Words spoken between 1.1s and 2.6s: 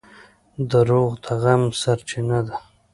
د غم سرچینه ده.